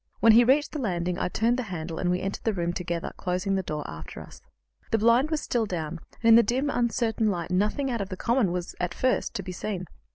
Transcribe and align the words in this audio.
When 0.19 0.31
he 0.31 0.43
reached 0.43 0.71
the 0.71 0.79
landing, 0.81 1.19
I 1.19 1.27
turned 1.29 1.59
the 1.59 1.69
handle, 1.69 1.99
and 1.99 2.09
we 2.09 2.21
entered 2.21 2.43
the 2.43 2.53
room 2.55 2.73
together, 2.73 3.13
closing 3.17 3.53
the 3.53 3.61
door 3.61 3.87
after 3.87 4.19
us. 4.19 4.41
The 4.89 4.97
blind 4.97 5.29
was 5.29 5.41
still 5.41 5.67
down, 5.67 5.99
and 6.23 6.29
in 6.29 6.33
the 6.35 6.41
dim, 6.41 6.71
uncertain 6.71 7.29
light 7.29 7.51
nothing 7.51 7.91
out 7.91 8.01
of 8.01 8.09
the 8.09 8.17
common 8.17 8.51
was, 8.51 8.73
at 8.79 8.95
first, 8.95 9.35
to 9.35 9.43
be 9.43 9.51
seen. 9.51 9.85